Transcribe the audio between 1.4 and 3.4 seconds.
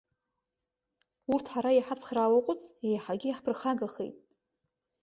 ҳара иҳацхраа уаҟәыҵ, еиҳагьы